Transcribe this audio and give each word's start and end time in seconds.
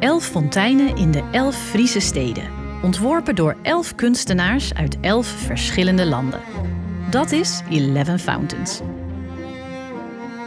Elf 0.00 0.24
fonteinen 0.24 0.96
in 0.96 1.10
de 1.10 1.22
elf 1.32 1.56
Friese 1.56 2.00
steden. 2.00 2.44
Ontworpen 2.82 3.34
door 3.34 3.56
elf 3.62 3.94
kunstenaars 3.94 4.74
uit 4.74 5.00
elf 5.00 5.26
verschillende 5.26 6.06
landen. 6.06 6.40
Dat 7.10 7.32
is 7.32 7.62
Eleven 7.70 8.18
Fountains. 8.18 8.80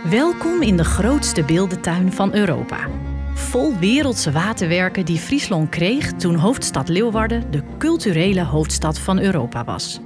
Welkom 0.09 0.61
in 0.61 0.77
de 0.77 0.83
grootste 0.83 1.43
beeldentuin 1.43 2.13
van 2.13 2.33
Europa. 2.33 2.87
Vol 3.33 3.77
wereldse 3.77 4.31
waterwerken 4.31 5.05
die 5.05 5.19
Friesland 5.19 5.69
kreeg 5.69 6.11
toen 6.11 6.35
hoofdstad 6.35 6.89
Leeuwarden 6.89 7.51
de 7.51 7.63
culturele 7.77 8.43
hoofdstad 8.43 8.99
van 8.99 9.19
Europa 9.19 9.63
was. 9.63 9.99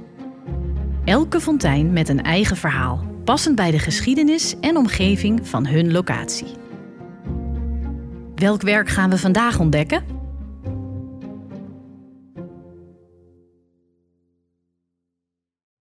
Elke 1.04 1.40
fontein 1.40 1.92
met 1.92 2.08
een 2.08 2.22
eigen 2.22 2.56
verhaal, 2.56 3.04
passend 3.24 3.56
bij 3.56 3.70
de 3.70 3.78
geschiedenis 3.78 4.54
en 4.60 4.76
omgeving 4.76 5.48
van 5.48 5.66
hun 5.66 5.92
locatie. 5.92 6.64
Welk 8.36 8.62
werk 8.62 8.88
gaan 8.88 9.10
we 9.10 9.18
vandaag 9.18 9.58
ontdekken? 9.58 10.04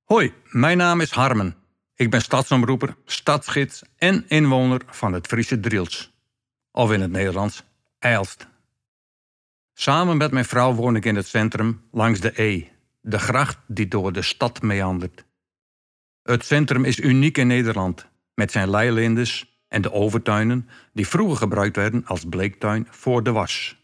Hoi, 0.04 0.34
mijn 0.50 0.78
naam 0.78 1.02
is 1.02 1.12
Harmen. 1.12 1.55
Ik 1.95 2.09
ben 2.09 2.22
stadsomroeper, 2.22 2.95
stadsgids 3.05 3.84
en 3.98 4.26
inwoner 4.28 4.81
van 4.86 5.14
het 5.14 5.28
Friese 5.28 5.59
Driels. 5.59 6.14
Of 6.72 6.91
in 6.91 7.02
het 7.02 7.12
Nederlands, 7.12 7.64
Eilst. 8.00 8.48
Samen 9.73 10.17
met 10.17 10.31
mijn 10.31 10.45
vrouw 10.45 10.73
woon 10.73 10.95
ik 10.95 11.06
in 11.06 11.16
het 11.16 11.28
centrum 11.28 11.81
langs 11.92 12.20
de 12.20 12.42
E, 12.42 12.67
de 13.02 13.20
gracht 13.20 13.58
die 13.67 13.88
door 13.88 14.14
de 14.14 14.22
stad 14.22 14.62
meandert. 14.62 15.26
Het 16.23 16.45
centrum 16.45 16.86
is 16.86 17.00
uniek 17.00 17.38
in 17.38 17.48
Nederland, 17.48 18.08
met 18.34 18.52
zijn 18.52 18.70
leilindes 18.70 19.55
en 19.76 19.82
de 19.82 19.92
overtuinen 19.92 20.70
die 20.94 21.08
vroeger 21.08 21.38
gebruikt 21.38 21.76
werden 21.76 22.06
als 22.06 22.26
bleektuin 22.30 22.88
voor 22.90 23.24
de 23.24 23.32
was. 23.32 23.78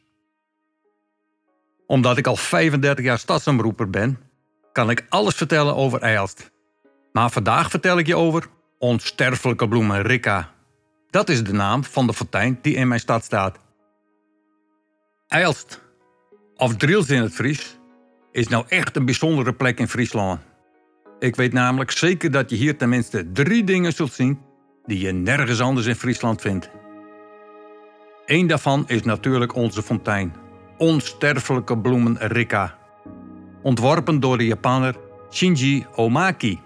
Omdat 1.88 2.17
ik 2.17 2.28
al 2.28 2.36
35 2.36 3.06
jaar 3.06 3.20
stadsomroeper 3.20 3.89
ben, 3.89 4.20
kan 4.72 4.89
ik 4.89 5.06
alles 5.09 5.36
vertellen 5.36 5.75
over 5.75 6.02
Eilst. 6.02 6.52
Maar 7.11 7.30
vandaag 7.30 7.70
vertel 7.70 7.98
ik 7.98 8.08
je 8.08 8.16
over 8.16 8.48
onsterfelijke 8.78 9.67
bloemen 9.67 10.02
Rika. 10.02 10.52
Dat 11.09 11.30
is 11.30 11.44
de 11.44 11.53
naam 11.53 11.83
van 11.83 12.08
de 12.08 12.14
fontein 12.14 12.59
die 12.61 12.76
in 12.76 12.88
mijn 12.88 13.00
stad 13.00 13.23
staat. 13.23 13.59
Eilst, 15.28 15.81
of 16.55 16.76
Driels 16.76 17.09
in 17.09 17.22
het 17.22 17.33
Fries, 17.33 17.78
is 18.31 18.48
nou 18.48 18.66
echt 18.67 18.95
een 18.95 19.05
bijzondere 19.05 19.53
plek 19.53 19.80
in 19.80 19.88
Friesland. 19.88 20.39
Ik 21.20 21.36
weet 21.36 21.53
namelijk 21.53 21.92
zeker 21.92 22.31
dat 22.31 22.50
je 22.50 22.55
hier 22.55 22.78
tenminste 22.78 23.31
drie 23.31 23.64
dingen 23.64 23.94
zult 23.94 24.14
zien 24.14 24.50
die 24.92 25.00
je 25.00 25.11
nergens 25.11 25.59
anders 25.59 25.86
in 25.86 25.95
Friesland 25.95 26.42
vindt. 26.42 26.70
Eén 28.25 28.47
daarvan 28.47 28.84
is 28.88 29.03
natuurlijk 29.03 29.56
onze 29.56 29.83
fontein, 29.83 30.36
onsterfelijke 30.78 31.78
bloemen 31.78 32.17
Rika. 32.20 32.78
Ontworpen 33.61 34.20
door 34.20 34.38
de 34.38 34.45
Japaner 34.45 34.95
Shinji 35.30 35.86
Omaki. 35.95 36.59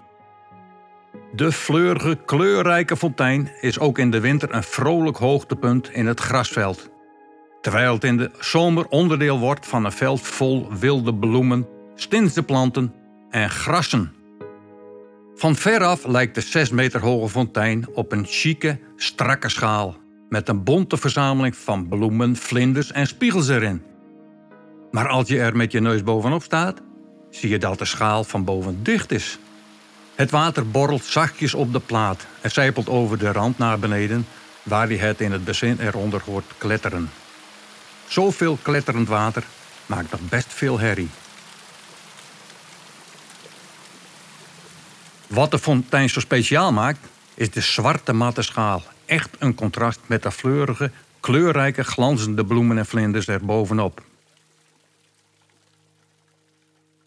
De 1.32 1.52
fleurige, 1.52 2.18
kleurrijke 2.24 2.96
fontein 2.96 3.50
is 3.60 3.78
ook 3.78 3.98
in 3.98 4.10
de 4.10 4.20
winter 4.20 4.54
een 4.54 4.62
vrolijk 4.62 5.16
hoogtepunt 5.16 5.90
in 5.90 6.06
het 6.06 6.20
grasveld. 6.20 6.90
Terwijl 7.60 7.94
het 7.94 8.04
in 8.04 8.16
de 8.16 8.30
zomer 8.40 8.86
onderdeel 8.88 9.38
wordt 9.38 9.66
van 9.66 9.84
een 9.84 9.92
veld 9.92 10.20
vol 10.20 10.68
wilde 10.80 11.14
bloemen, 11.14 11.66
planten 12.46 12.94
en 13.30 13.50
grassen. 13.50 14.15
Van 15.38 15.56
veraf 15.56 16.06
lijkt 16.06 16.34
de 16.34 16.40
6 16.40 16.70
meter 16.70 17.00
hoge 17.00 17.28
fontein 17.28 17.86
op 17.92 18.12
een 18.12 18.26
chique, 18.28 18.78
strakke 18.96 19.48
schaal. 19.48 19.96
Met 20.28 20.48
een 20.48 20.64
bonte 20.64 20.96
verzameling 20.96 21.56
van 21.56 21.88
bloemen, 21.88 22.36
vlinders 22.36 22.92
en 22.92 23.06
spiegels 23.06 23.48
erin. 23.48 23.82
Maar 24.90 25.08
als 25.08 25.28
je 25.28 25.40
er 25.40 25.56
met 25.56 25.72
je 25.72 25.80
neus 25.80 26.02
bovenop 26.02 26.42
staat, 26.42 26.82
zie 27.30 27.48
je 27.48 27.58
dat 27.58 27.78
de 27.78 27.84
schaal 27.84 28.24
van 28.24 28.44
boven 28.44 28.82
dicht 28.82 29.12
is. 29.12 29.38
Het 30.14 30.30
water 30.30 30.70
borrelt 30.70 31.04
zachtjes 31.04 31.54
op 31.54 31.72
de 31.72 31.80
plaat 31.80 32.26
en 32.40 32.50
zijpelt 32.50 32.88
over 32.88 33.18
de 33.18 33.32
rand 33.32 33.58
naar 33.58 33.78
beneden, 33.78 34.26
waar 34.62 34.90
je 34.90 34.98
het 34.98 35.20
in 35.20 35.32
het 35.32 35.44
bassin 35.44 35.78
eronder 35.80 36.22
hoort 36.24 36.52
kletteren. 36.58 37.10
Zoveel 38.06 38.58
kletterend 38.62 39.08
water 39.08 39.44
maakt 39.86 40.10
nog 40.10 40.20
best 40.28 40.52
veel 40.52 40.78
herrie. 40.78 41.10
Wat 45.36 45.50
de 45.50 45.58
fontein 45.58 46.08
zo 46.08 46.20
speciaal 46.20 46.72
maakt, 46.72 46.98
is 47.34 47.50
de 47.50 47.60
zwarte 47.60 48.12
matte 48.12 48.42
schaal. 48.42 48.82
Echt 49.04 49.36
een 49.38 49.54
contrast 49.54 50.00
met 50.06 50.22
de 50.22 50.30
fleurige, 50.30 50.90
kleurrijke, 51.20 51.84
glanzende 51.84 52.44
bloemen 52.44 52.78
en 52.78 52.86
vlinders 52.86 53.28
erbovenop. 53.28 54.02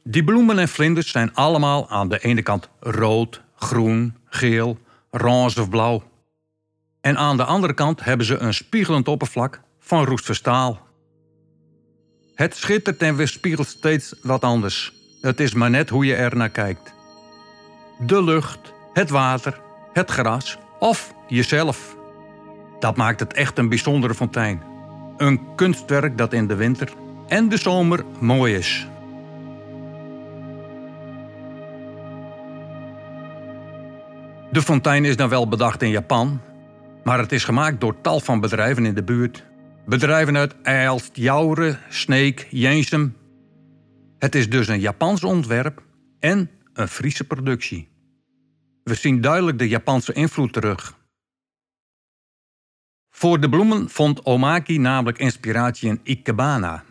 Die 0.04 0.24
bloemen 0.24 0.60
en 0.60 0.68
vlinders 0.68 1.12
zijn 1.12 1.34
allemaal 1.34 1.90
aan 1.90 2.10
de 2.10 2.20
ene 2.20 2.42
kant 2.42 2.70
rood, 2.80 3.42
groen, 3.56 4.18
geel, 4.26 4.78
roze 5.12 5.62
of 5.62 5.70
blauw. 5.70 6.04
En 7.02 7.18
aan 7.18 7.38
de 7.38 7.44
andere 7.44 7.74
kant 7.74 8.04
hebben 8.04 8.26
ze 8.26 8.38
een 8.38 8.54
spiegelend 8.54 9.08
oppervlak 9.08 9.62
van 9.80 10.06
roestverstaal. 10.06 10.88
Het 12.36 12.56
schittert 12.56 13.02
en 13.02 13.16
weerspiegelt 13.16 13.68
steeds 13.68 14.14
wat 14.22 14.42
anders. 14.42 14.94
Het 15.22 15.40
is 15.40 15.54
maar 15.54 15.70
net 15.70 15.90
hoe 15.90 16.06
je 16.06 16.16
er 16.16 16.36
naar 16.36 16.50
kijkt 16.50 16.98
de 18.00 18.24
lucht, 18.24 18.74
het 18.94 19.10
water, 19.10 19.62
het 19.94 20.12
gras 20.12 20.58
of 20.80 21.14
jezelf. 21.28 21.98
Dat 22.80 22.98
maakt 22.98 23.20
het 23.20 23.34
echt 23.34 23.58
een 23.58 23.70
bijzondere 23.70 24.14
fontein. 24.14 24.62
Een 25.18 25.56
kunstwerk 25.56 26.18
dat 26.18 26.34
in 26.34 26.48
de 26.48 26.56
winter 26.56 26.94
en 27.28 27.50
de 27.50 27.58
zomer 27.58 28.04
mooi 28.20 28.56
is. 28.56 28.88
De 34.52 34.62
fontein 34.62 35.06
is 35.06 35.16
dan 35.16 35.30
wel 35.30 35.48
bedacht 35.48 35.82
in 35.82 35.90
Japan, 35.90 36.42
maar 37.04 37.20
het 37.20 37.32
is 37.32 37.44
gemaakt 37.44 37.82
door 37.82 38.02
tal 38.02 38.20
van 38.20 38.40
bedrijven 38.40 38.86
in 38.86 38.94
de 38.94 39.04
buurt. 39.04 39.44
Bedrijven 39.86 40.38
uit 40.38 40.56
Eilst, 40.62 41.10
Joure, 41.14 41.78
Sneek, 41.90 42.48
Jensum. 42.50 43.16
Het 44.20 44.36
is 44.36 44.50
dus 44.50 44.68
een 44.68 44.80
Japans 44.80 45.24
ontwerp 45.24 45.84
en 46.20 46.50
een 46.74 46.88
Friese 46.88 47.24
productie. 47.24 47.89
We 48.90 48.96
zien 48.96 49.22
duidelijk 49.22 49.58
de 49.58 49.68
Japanse 49.68 50.14
invloed 50.14 50.54
terug. 50.54 50.98
Voor 53.10 53.40
de 53.40 53.50
bloemen 53.50 53.90
vond 53.90 54.24
Omaki 54.24 54.78
namelijk 54.78 55.18
inspiratie 55.18 55.90
in 55.90 56.00
Ikebana. 56.04 56.84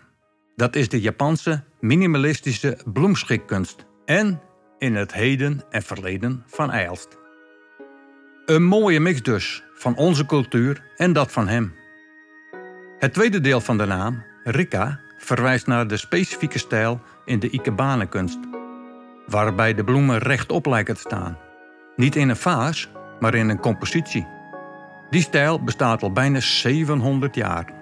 Dat 0.56 0.76
is 0.76 0.88
de 0.88 1.00
Japanse 1.00 1.64
minimalistische 1.80 2.78
bloemschikkunst 2.92 3.86
en 4.04 4.40
in 4.78 4.94
het 4.94 5.12
heden 5.12 5.62
en 5.70 5.82
verleden 5.82 6.44
van 6.46 6.70
Eilst. 6.70 7.18
Een 8.46 8.64
mooie 8.64 9.00
mix 9.00 9.22
dus 9.22 9.62
van 9.74 9.96
onze 9.96 10.26
cultuur 10.26 10.82
en 10.96 11.12
dat 11.12 11.32
van 11.32 11.48
hem. 11.48 11.74
Het 12.98 13.14
tweede 13.14 13.40
deel 13.40 13.60
van 13.60 13.78
de 13.78 13.86
naam, 13.86 14.24
Rika, 14.44 15.00
verwijst 15.16 15.66
naar 15.66 15.86
de 15.86 15.96
specifieke 15.96 16.58
stijl 16.58 17.00
in 17.24 17.38
de 17.38 17.50
Ikebana-kunst, 17.50 18.38
waarbij 19.26 19.74
de 19.74 19.84
bloemen 19.84 20.18
rechtop 20.18 20.66
lijken 20.66 20.94
te 20.94 21.00
staan. 21.00 21.47
Niet 21.98 22.16
in 22.16 22.28
een 22.28 22.36
vaas, 22.36 22.88
maar 23.20 23.34
in 23.34 23.48
een 23.48 23.60
compositie. 23.60 24.26
Die 25.10 25.22
stijl 25.22 25.62
bestaat 25.64 26.02
al 26.02 26.12
bijna 26.12 26.40
700 26.40 27.34
jaar. 27.34 27.72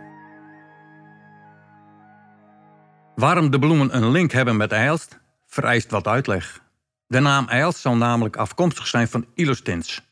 Waarom 3.14 3.50
de 3.50 3.58
bloemen 3.58 3.96
een 3.96 4.10
link 4.10 4.32
hebben 4.32 4.56
met 4.56 4.72
Eilst, 4.72 5.18
vereist 5.46 5.90
wat 5.90 6.06
uitleg. 6.06 6.62
De 7.06 7.20
naam 7.20 7.48
Eilst 7.48 7.78
zal 7.78 7.96
namelijk 7.96 8.36
afkomstig 8.36 8.86
zijn 8.86 9.08
van 9.08 9.26
Ilostins. 9.34 10.02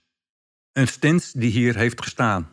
Een 0.72 0.88
stins 0.88 1.32
die 1.32 1.50
hier 1.50 1.76
heeft 1.76 2.03
gestaan. 2.03 2.50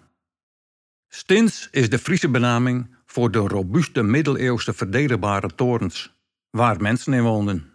Stins 1.07 1.67
is 1.71 1.89
de 1.89 1.99
Friese 1.99 2.29
benaming 2.29 2.95
voor 3.05 3.31
de 3.31 3.39
robuuste 3.39 4.03
middeleeuwse 4.03 4.73
verdedigbare 4.73 5.55
torens, 5.55 6.13
waar 6.49 6.81
mensen 6.81 7.13
in 7.13 7.23
woonden. 7.23 7.73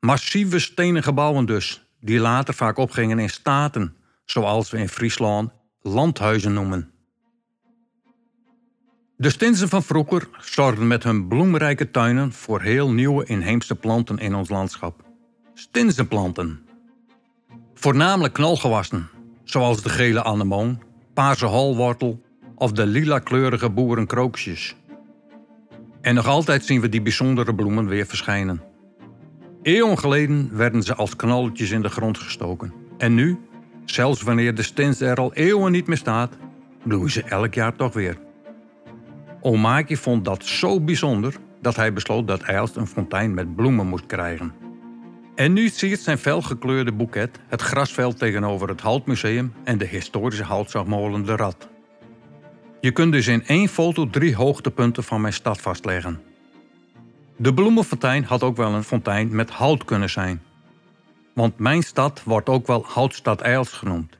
Massieve 0.00 0.58
stenen 0.58 1.02
gebouwen 1.02 1.46
dus, 1.46 1.87
die 2.00 2.18
later 2.18 2.54
vaak 2.54 2.76
opgingen 2.76 3.18
in 3.18 3.30
staten, 3.30 3.96
zoals 4.24 4.70
we 4.70 4.78
in 4.78 4.88
Friesland 4.88 5.50
landhuizen 5.82 6.52
noemen. 6.52 6.90
De 9.16 9.30
Stinsen 9.30 9.68
van 9.68 9.82
vroeger 9.82 10.28
zorgden 10.40 10.86
met 10.86 11.02
hun 11.02 11.28
bloemrijke 11.28 11.90
tuinen 11.90 12.32
voor 12.32 12.62
heel 12.62 12.90
nieuwe 12.90 13.24
inheemse 13.24 13.74
planten 13.74 14.18
in 14.18 14.34
ons 14.34 14.48
landschap. 14.48 15.02
Stinsenplanten. 15.54 16.66
Voornamelijk 17.74 18.34
knolgewassen, 18.34 19.08
zoals 19.44 19.82
de 19.82 19.88
gele 19.88 20.24
anemoon, 20.24 20.82
paarse 21.14 21.46
holwortel 21.46 22.22
of 22.54 22.72
de 22.72 22.86
lila-kleurige 22.86 23.70
boerenkrookjes. 23.70 24.76
En 26.00 26.14
nog 26.14 26.26
altijd 26.26 26.64
zien 26.64 26.80
we 26.80 26.88
die 26.88 27.02
bijzondere 27.02 27.54
bloemen 27.54 27.86
weer 27.86 28.06
verschijnen. 28.06 28.62
Eeuwen 29.68 29.98
geleden 29.98 30.50
werden 30.52 30.82
ze 30.82 30.94
als 30.94 31.16
knalletjes 31.16 31.70
in 31.70 31.82
de 31.82 31.88
grond 31.88 32.18
gestoken. 32.18 32.72
En 32.98 33.14
nu, 33.14 33.38
zelfs 33.84 34.22
wanneer 34.22 34.54
de 34.54 34.62
stins 34.62 35.00
er 35.00 35.16
al 35.16 35.34
eeuwen 35.34 35.72
niet 35.72 35.86
meer 35.86 35.96
staat, 35.96 36.36
bloeien 36.82 37.10
ze 37.10 37.22
elk 37.22 37.54
jaar 37.54 37.76
toch 37.76 37.92
weer. 37.92 38.18
Omaki 39.40 39.96
vond 39.96 40.24
dat 40.24 40.44
zo 40.44 40.80
bijzonder 40.80 41.34
dat 41.60 41.76
hij 41.76 41.92
besloot 41.92 42.26
dat 42.26 42.42
Eilst 42.42 42.76
een 42.76 42.86
fontein 42.86 43.34
met 43.34 43.56
bloemen 43.56 43.86
moest 43.86 44.06
krijgen. 44.06 44.52
En 45.34 45.52
nu 45.52 45.68
siert 45.68 46.00
zijn 46.00 46.18
felgekleurde 46.18 46.92
boeket 46.92 47.38
het 47.48 47.62
grasveld 47.62 48.18
tegenover 48.18 48.68
het 48.68 48.80
Houtmuseum 48.80 49.52
en 49.64 49.78
de 49.78 49.86
historische 49.86 50.44
houtzaagmolen 50.44 51.24
De 51.24 51.36
Rad. 51.36 51.68
Je 52.80 52.90
kunt 52.90 53.12
dus 53.12 53.26
in 53.26 53.46
één 53.46 53.68
foto 53.68 54.10
drie 54.10 54.34
hoogtepunten 54.34 55.04
van 55.04 55.20
mijn 55.20 55.32
stad 55.32 55.60
vastleggen. 55.60 56.27
De 57.40 57.54
bloemenfontein 57.54 58.24
had 58.24 58.42
ook 58.42 58.56
wel 58.56 58.72
een 58.72 58.84
fontein 58.84 59.34
met 59.34 59.50
hout 59.50 59.84
kunnen 59.84 60.10
zijn. 60.10 60.42
Want 61.34 61.58
mijn 61.58 61.82
stad 61.82 62.22
wordt 62.24 62.48
ook 62.48 62.66
wel 62.66 62.84
Houtstad 62.88 63.40
Eils 63.40 63.72
genoemd. 63.72 64.18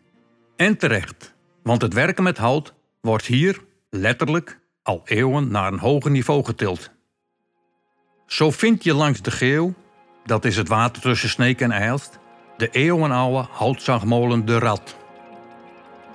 En 0.57 0.79
terecht, 0.79 1.35
want 1.63 1.83
het 1.83 1.95
werken 1.95 2.23
met 2.23 2.39
hout 2.39 2.75
wordt 3.01 3.27
hier, 3.27 3.61
letterlijk, 3.91 4.61
al 4.83 5.03
eeuwen 5.05 5.51
naar 5.51 5.73
een 5.73 5.79
hoger 5.79 6.11
niveau 6.11 6.45
getild. 6.45 6.91
Zo 8.27 8.51
vind 8.51 8.85
je 8.85 8.95
langs 8.95 9.23
de 9.23 9.31
Geeuw, 9.31 9.75
dat 10.25 10.45
is 10.45 10.57
het 10.57 10.69
water 10.69 11.03
tussen 11.03 11.29
Sneek 11.29 11.61
en 11.61 11.71
Eilst, 11.71 12.19
de 12.57 12.69
eeuwenoude 12.71 13.47
houtzaagmolen 13.51 14.45
De 14.45 14.59
Rad. 14.59 14.97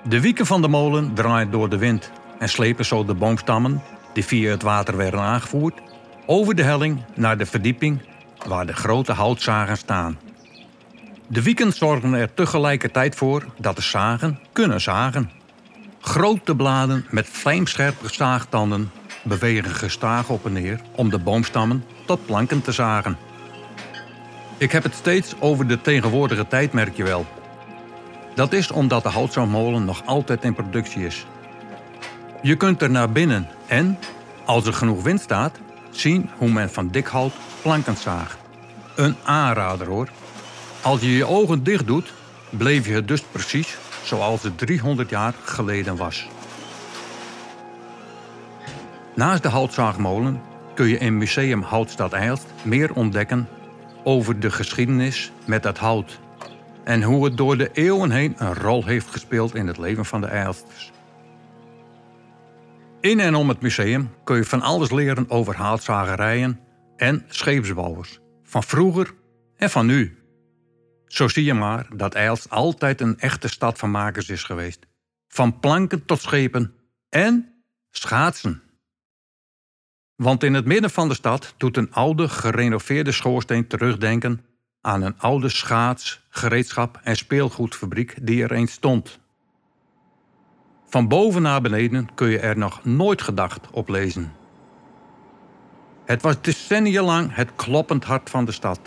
De 0.07 0.21
wieken 0.21 0.45
van 0.45 0.61
de 0.61 0.67
molen 0.67 1.13
draaien 1.13 1.51
door 1.51 1.69
de 1.69 1.77
wind 1.77 2.11
en 2.39 2.49
slepen 2.49 2.85
zo 2.85 3.05
de 3.05 3.13
boomstammen, 3.13 3.81
die 4.13 4.25
via 4.25 4.51
het 4.51 4.61
water 4.61 4.97
werden 4.97 5.19
aangevoerd, 5.19 5.81
over 6.25 6.55
de 6.55 6.63
helling 6.63 7.03
naar 7.15 7.37
de 7.37 7.45
verdieping 7.45 8.01
waar 8.45 8.65
de 8.65 8.73
grote 8.73 9.11
houtzagen 9.11 9.77
staan. 9.77 10.19
De 11.27 11.41
wieken 11.41 11.73
zorgen 11.73 12.13
er 12.13 12.33
tegelijkertijd 12.33 13.15
voor 13.15 13.45
dat 13.57 13.75
de 13.75 13.81
zagen 13.81 14.39
kunnen 14.51 14.81
zagen. 14.81 15.31
Grote 15.99 16.55
bladen 16.55 17.05
met 17.09 17.27
vlijmscherpe 17.27 18.13
zaagtanden 18.13 18.91
bewegen 19.23 19.75
gestaag 19.75 20.29
op 20.29 20.45
en 20.45 20.53
neer 20.53 20.79
om 20.95 21.09
de 21.09 21.19
boomstammen 21.19 21.83
tot 22.05 22.25
planken 22.25 22.61
te 22.61 22.71
zagen. 22.71 23.17
Ik 24.57 24.71
heb 24.71 24.83
het 24.83 24.95
steeds 24.95 25.33
over 25.39 25.67
de 25.67 25.81
tegenwoordige 25.81 26.47
tijd, 26.47 26.73
merk 26.73 26.95
je 26.95 27.03
wel. 27.03 27.25
Dat 28.35 28.53
is 28.53 28.71
omdat 28.71 29.03
de 29.03 29.09
houtzaagmolen 29.09 29.85
nog 29.85 30.05
altijd 30.05 30.43
in 30.43 30.53
productie 30.53 31.05
is. 31.05 31.25
Je 32.41 32.55
kunt 32.55 32.81
er 32.81 32.89
naar 32.89 33.11
binnen 33.11 33.47
en, 33.67 33.97
als 34.45 34.65
er 34.65 34.73
genoeg 34.73 35.03
wind 35.03 35.21
staat, 35.21 35.59
zien 35.97 36.29
hoe 36.37 36.49
men 36.49 36.69
van 36.69 36.87
dik 36.87 37.07
hout 37.07 37.33
planken 37.61 37.97
zaagt. 37.97 38.37
Een 38.95 39.15
aanrader 39.23 39.87
hoor. 39.87 40.09
Als 40.81 41.01
je 41.01 41.11
je 41.11 41.25
ogen 41.25 41.63
dicht 41.63 41.87
doet, 41.87 42.13
bleef 42.49 42.87
je 42.87 42.93
het 42.93 43.07
dus 43.07 43.21
precies 43.21 43.77
zoals 44.03 44.43
het 44.43 44.57
300 44.57 45.09
jaar 45.09 45.33
geleden 45.43 45.95
was. 45.95 46.27
Naast 49.15 49.43
de 49.43 49.49
houtzaagmolen 49.49 50.41
kun 50.73 50.87
je 50.87 50.97
in 50.97 51.17
Museum 51.17 51.61
Houtstad 51.61 52.13
Eilst 52.13 52.45
meer 52.61 52.93
ontdekken 52.93 53.47
over 54.03 54.39
de 54.39 54.51
geschiedenis 54.51 55.31
met 55.45 55.63
het 55.63 55.77
hout 55.77 56.19
en 56.83 57.03
hoe 57.03 57.25
het 57.25 57.37
door 57.37 57.57
de 57.57 57.69
eeuwen 57.73 58.11
heen 58.11 58.35
een 58.37 58.53
rol 58.53 58.85
heeft 58.85 59.07
gespeeld 59.07 59.55
in 59.55 59.67
het 59.67 59.77
leven 59.77 60.05
van 60.05 60.21
de 60.21 60.27
Eilsters. 60.27 60.91
In 63.03 63.19
en 63.19 63.35
om 63.35 63.49
het 63.49 63.61
museum 63.61 64.13
kun 64.23 64.35
je 64.35 64.43
van 64.43 64.61
alles 64.61 64.91
leren 64.91 65.29
over 65.29 65.55
houtzagerijen 65.55 66.59
en 66.95 67.25
scheepsbouwers, 67.27 68.19
van 68.43 68.63
vroeger 68.63 69.13
en 69.55 69.69
van 69.69 69.85
nu. 69.85 70.17
Zo 71.05 71.27
zie 71.27 71.43
je 71.43 71.53
maar 71.53 71.87
dat 71.95 72.13
Eilst 72.13 72.49
altijd 72.49 73.01
een 73.01 73.19
echte 73.19 73.47
stad 73.47 73.77
van 73.77 73.91
makers 73.91 74.29
is 74.29 74.43
geweest. 74.43 74.85
Van 75.27 75.59
planken 75.59 76.05
tot 76.05 76.21
schepen 76.21 76.75
en 77.09 77.63
schaatsen. 77.89 78.61
Want 80.15 80.43
in 80.43 80.53
het 80.53 80.65
midden 80.65 80.89
van 80.89 81.07
de 81.07 81.15
stad 81.15 81.53
doet 81.57 81.77
een 81.77 81.93
oude, 81.93 82.29
gerenoveerde 82.29 83.11
schoorsteen 83.11 83.67
terugdenken 83.67 84.45
aan 84.81 85.01
een 85.01 85.19
oude 85.19 85.49
schaats, 85.49 86.25
gereedschap 86.29 86.99
en 87.03 87.15
speelgoedfabriek 87.15 88.15
die 88.21 88.43
er 88.43 88.51
eens 88.51 88.71
stond. 88.71 89.19
Van 90.93 91.07
boven 91.07 91.41
naar 91.41 91.61
beneden 91.61 92.09
kun 92.13 92.29
je 92.29 92.39
er 92.39 92.57
nog 92.57 92.79
nooit 92.83 93.21
gedacht 93.21 93.67
op 93.71 93.89
lezen. 93.89 94.33
Het 96.05 96.21
was 96.21 96.41
decennia 96.41 97.01
lang 97.01 97.35
het 97.35 97.49
kloppend 97.55 98.03
hart 98.03 98.29
van 98.29 98.45
de 98.45 98.51
stad. 98.51 98.79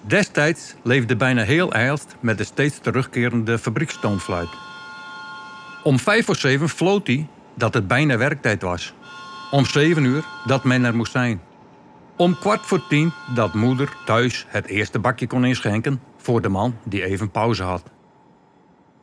Destijds 0.00 0.74
leefde 0.82 1.16
bijna 1.16 1.42
heel 1.42 1.72
Eilst 1.72 2.16
met 2.20 2.38
de 2.38 2.44
steeds 2.44 2.78
terugkerende 2.78 3.58
fabriekstoomfluit. 3.58 4.48
Om 5.82 5.98
vijf 5.98 6.24
voor 6.24 6.36
zeven 6.36 6.68
floot 6.68 7.06
hij 7.06 7.26
dat 7.54 7.74
het 7.74 7.86
bijna 7.86 8.16
werktijd 8.16 8.62
was. 8.62 8.94
Om 9.50 9.64
zeven 9.64 10.04
uur 10.04 10.24
dat 10.46 10.64
men 10.64 10.84
er 10.84 10.96
moest 10.96 11.12
zijn. 11.12 11.40
Om 12.16 12.38
kwart 12.38 12.66
voor 12.66 12.86
tien 12.88 13.12
dat 13.34 13.54
moeder 13.54 13.96
thuis 14.04 14.46
het 14.48 14.66
eerste 14.66 14.98
bakje 14.98 15.26
kon 15.26 15.44
inschenken 15.44 16.00
voor 16.16 16.42
de 16.42 16.48
man 16.48 16.76
die 16.82 17.04
even 17.04 17.30
pauze 17.30 17.62
had. 17.62 17.82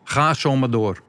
Ga 0.08 0.34
zo 0.34 0.56
maar 0.56 0.70
door. 0.70 1.00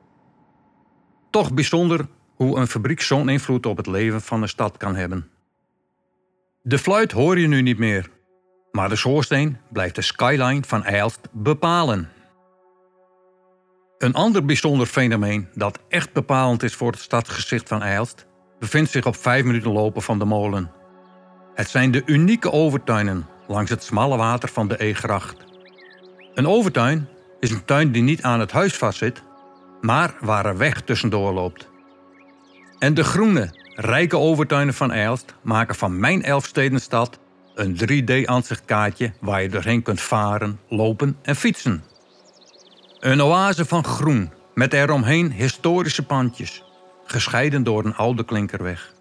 Toch 1.31 1.55
bijzonder 1.55 2.07
hoe 2.35 2.59
een 2.59 2.67
fabriek 2.67 3.01
zo'n 3.01 3.29
invloed 3.29 3.67
op 3.67 3.77
het 3.77 3.87
leven 3.87 4.21
van 4.21 4.43
een 4.43 4.49
stad 4.49 4.77
kan 4.77 4.95
hebben. 4.95 5.31
De 6.63 6.79
fluit 6.79 7.13
hoor 7.13 7.39
je 7.39 7.47
nu 7.47 7.63
niet 7.63 7.79
meer, 7.79 8.11
maar 8.73 8.89
de 8.89 8.97
schoorsteen 8.97 9.59
blijft 9.69 9.95
de 9.95 10.03
skyline 10.03 10.63
van 10.67 10.85
Eilst 10.85 11.29
bepalen. 11.33 12.09
Een 13.99 14.15
ander 14.15 14.45
bijzonder 14.45 14.87
fenomeen 14.87 15.49
dat 15.55 15.79
echt 15.89 16.13
bepalend 16.13 16.63
is 16.63 16.75
voor 16.75 16.91
het 16.91 17.01
stadsgezicht 17.01 17.69
van 17.69 17.83
Eilst 17.83 18.27
bevindt 18.59 18.91
zich 18.91 19.07
op 19.07 19.17
vijf 19.17 19.45
minuten 19.45 19.73
lopen 19.73 20.03
van 20.03 20.19
de 20.19 20.25
molen. 20.25 20.71
Het 21.55 21.71
zijn 21.71 21.91
de 21.91 22.03
unieke 22.07 22.53
overtuinen 22.53 23.27
langs 23.47 23.71
het 23.71 23.85
smalle 23.85 24.17
water 24.17 24.49
van 24.49 24.69
de 24.69 24.79
Eegracht. 24.79 25.37
Een 26.35 26.47
overtuin 26.47 27.09
is 27.41 27.51
een 27.51 27.65
tuin 27.65 27.93
die 27.93 28.03
niet 28.03 28.23
aan 28.23 28.41
het 28.41 28.53
huis 28.53 28.77
vastzit, 28.77 29.23
maar 29.81 30.15
waar 30.21 30.47
een 30.47 30.57
weg 30.57 30.81
tussendoor 30.81 31.33
loopt. 31.33 31.69
En 32.79 32.95
de 32.95 33.05
groene, 33.05 33.51
rijke 33.75 34.17
overtuinen 34.17 34.75
van 34.75 34.93
Eilst 34.93 35.35
maken 35.43 35.75
van 35.75 36.01
mijn 36.01 36.23
Elfstedenstad 36.23 37.19
een 37.55 37.77
3D-aanzichtkaartje 37.77 39.13
waar 39.21 39.43
je 39.43 39.49
doorheen 39.49 39.83
kunt 39.83 40.01
varen, 40.01 40.61
lopen 40.69 41.17
en 41.23 41.37
fietsen. 41.37 41.85
Een 43.01 43.23
oase 43.23 43.65
van 43.65 43.85
groen 43.85 44.33
met 44.55 44.73
eromheen 44.73 45.33
historische 45.33 46.07
pandjes, 46.07 46.65
gescheiden 47.05 47.63
door 47.63 47.85
een 47.85 47.97
oude 47.97 48.25
klinkerweg. 48.25 48.93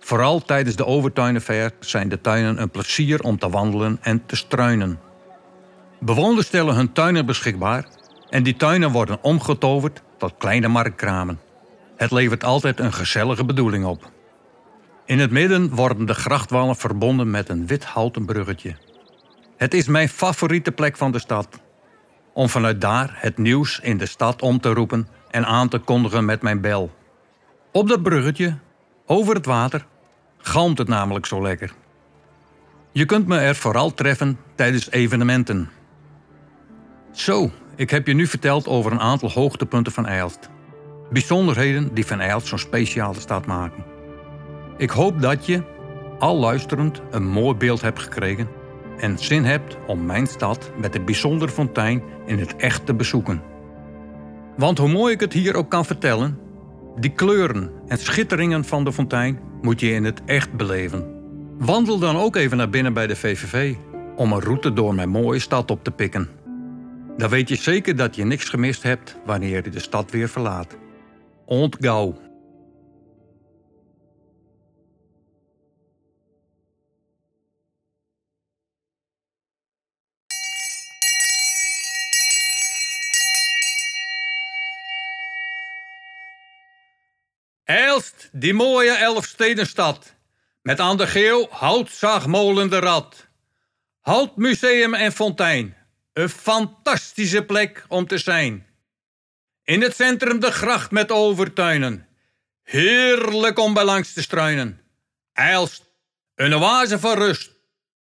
Vooral 0.00 0.40
tijdens 0.40 0.76
de 0.76 0.86
overtuinenfair 0.86 1.72
zijn 1.80 2.08
de 2.08 2.20
tuinen 2.20 2.62
een 2.62 2.70
plezier 2.70 3.20
om 3.20 3.38
te 3.38 3.50
wandelen 3.50 3.98
en 4.00 4.26
te 4.26 4.36
struinen. 4.36 4.98
Bewoners 6.04 6.46
stellen 6.46 6.74
hun 6.74 6.92
tuinen 6.92 7.26
beschikbaar 7.26 7.84
en 8.30 8.42
die 8.42 8.56
tuinen 8.56 8.90
worden 8.90 9.22
omgetoverd 9.22 10.02
tot 10.18 10.34
kleine 10.38 10.68
marktkramen. 10.68 11.40
Het 11.96 12.10
levert 12.10 12.44
altijd 12.44 12.80
een 12.80 12.92
gezellige 12.92 13.44
bedoeling 13.44 13.84
op. 13.84 14.10
In 15.04 15.18
het 15.18 15.30
midden 15.30 15.74
worden 15.74 16.06
de 16.06 16.14
grachtwallen 16.14 16.76
verbonden 16.76 17.30
met 17.30 17.48
een 17.48 17.66
wit 17.66 17.84
houten 17.84 18.24
bruggetje. 18.24 18.76
Het 19.56 19.74
is 19.74 19.86
mijn 19.86 20.08
favoriete 20.08 20.72
plek 20.72 20.96
van 20.96 21.12
de 21.12 21.18
stad. 21.18 21.48
Om 22.32 22.48
vanuit 22.48 22.80
daar 22.80 23.10
het 23.14 23.38
nieuws 23.38 23.80
in 23.80 23.98
de 23.98 24.06
stad 24.06 24.42
om 24.42 24.60
te 24.60 24.72
roepen 24.72 25.08
en 25.30 25.46
aan 25.46 25.68
te 25.68 25.78
kondigen 25.78 26.24
met 26.24 26.42
mijn 26.42 26.60
bel. 26.60 26.90
Op 27.72 27.88
dat 27.88 28.02
bruggetje, 28.02 28.58
over 29.06 29.34
het 29.34 29.46
water, 29.46 29.86
galmt 30.38 30.78
het 30.78 30.88
namelijk 30.88 31.26
zo 31.26 31.42
lekker. 31.42 31.72
Je 32.92 33.04
kunt 33.04 33.26
me 33.26 33.38
er 33.38 33.54
vooral 33.54 33.94
treffen 33.94 34.38
tijdens 34.54 34.90
evenementen. 34.90 35.70
Zo, 37.12 37.50
ik 37.76 37.90
heb 37.90 38.06
je 38.06 38.14
nu 38.14 38.26
verteld 38.26 38.66
over 38.66 38.92
een 38.92 39.00
aantal 39.00 39.30
hoogtepunten 39.30 39.92
van 39.92 40.06
Eilst. 40.06 40.50
Bijzonderheden 41.10 41.94
die 41.94 42.06
van 42.06 42.20
Eilst 42.20 42.46
zo'n 42.46 42.58
speciale 42.58 43.20
stad 43.20 43.46
maken. 43.46 43.84
Ik 44.76 44.90
hoop 44.90 45.20
dat 45.20 45.46
je, 45.46 45.62
al 46.18 46.36
luisterend, 46.36 47.00
een 47.10 47.26
mooi 47.26 47.56
beeld 47.56 47.80
hebt 47.80 47.98
gekregen 47.98 48.48
en 48.98 49.18
zin 49.18 49.44
hebt 49.44 49.76
om 49.86 50.06
mijn 50.06 50.26
stad 50.26 50.70
met 50.80 50.92
de 50.92 51.00
bijzondere 51.00 51.50
fontein 51.50 52.02
in 52.26 52.38
het 52.38 52.56
echt 52.56 52.86
te 52.86 52.94
bezoeken. 52.94 53.42
Want 54.56 54.78
hoe 54.78 54.88
mooi 54.88 55.14
ik 55.14 55.20
het 55.20 55.32
hier 55.32 55.54
ook 55.54 55.70
kan 55.70 55.84
vertellen, 55.84 56.38
die 56.96 57.12
kleuren 57.12 57.70
en 57.86 57.98
schitteringen 57.98 58.64
van 58.64 58.84
de 58.84 58.92
fontein 58.92 59.38
moet 59.62 59.80
je 59.80 59.90
in 59.90 60.04
het 60.04 60.22
echt 60.24 60.52
beleven. 60.52 61.20
Wandel 61.58 61.98
dan 61.98 62.16
ook 62.16 62.36
even 62.36 62.56
naar 62.56 62.70
binnen 62.70 62.92
bij 62.92 63.06
de 63.06 63.16
VVV 63.16 63.74
om 64.16 64.32
een 64.32 64.40
route 64.40 64.72
door 64.72 64.94
mijn 64.94 65.08
mooie 65.08 65.40
stad 65.40 65.70
op 65.70 65.84
te 65.84 65.90
pikken. 65.90 66.28
Dan 67.16 67.30
weet 67.30 67.48
je 67.48 67.56
zeker 67.56 67.96
dat 67.96 68.16
je 68.16 68.24
niks 68.24 68.48
gemist 68.48 68.82
hebt 68.82 69.16
wanneer 69.24 69.64
je 69.64 69.70
de 69.70 69.80
stad 69.80 70.10
weer 70.10 70.28
verlaat. 70.28 70.76
Ontgauw. 71.46 72.20
Elst, 87.64 88.28
die 88.32 88.54
mooie 88.54 88.90
Elfstedenstad. 88.90 90.14
Met 90.62 90.80
aan 90.80 90.96
de 90.96 91.06
geel 91.06 91.46
houtzaagmolen 91.50 92.70
de 92.70 92.78
Rad. 92.78 93.28
Houtmuseum 94.00 94.94
en 94.94 95.12
fontein. 95.12 95.81
Een 96.12 96.28
fantastische 96.28 97.44
plek 97.44 97.84
om 97.88 98.06
te 98.06 98.18
zijn. 98.18 98.66
In 99.64 99.82
het 99.82 99.94
centrum 99.94 100.40
de 100.40 100.50
gracht 100.50 100.90
met 100.90 101.10
overtuinen. 101.10 102.08
Heerlijk 102.62 103.58
om 103.58 103.74
bij 103.74 103.84
langs 103.84 104.12
te 104.12 104.22
struinen. 104.22 104.80
Eilst, 105.32 105.84
een 106.34 106.54
oase 106.54 106.98
van 106.98 107.16
rust. 107.16 107.50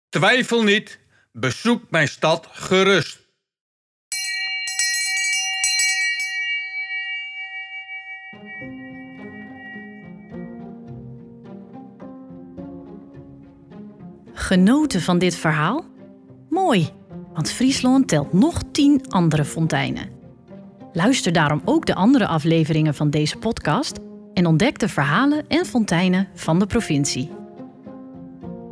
Twijfel 0.09 0.63
niet, 0.63 0.99
bezoek 1.31 1.89
mijn 1.89 2.07
stad 2.07 2.47
gerust. 2.51 3.19
Genoten 14.33 15.01
van 15.01 15.17
dit 15.17 15.35
verhaal? 15.35 15.85
Mooi, 16.49 16.93
want 17.33 17.51
Friesland 17.51 18.07
telt 18.07 18.33
nog 18.33 18.61
tien 18.71 19.01
andere 19.09 19.45
fonteinen. 19.45 20.09
Luister 20.93 21.31
daarom 21.31 21.61
ook 21.65 21.85
de 21.85 21.95
andere 21.95 22.27
afleveringen 22.27 22.93
van 22.93 23.09
deze 23.09 23.37
podcast 23.37 23.99
en 24.33 24.45
ontdek 24.45 24.79
de 24.79 24.89
verhalen 24.89 25.47
en 25.47 25.65
fonteinen 25.65 26.27
van 26.35 26.59
de 26.59 26.65
provincie. 26.65 27.29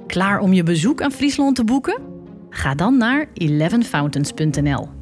Klaar 0.07 0.39
om 0.39 0.53
je 0.53 0.63
bezoek 0.63 1.01
aan 1.01 1.11
Friesland 1.11 1.55
te 1.55 1.63
boeken? 1.63 2.01
Ga 2.49 2.75
dan 2.75 2.97
naar 2.97 3.25
11fountains.nl. 3.25 4.98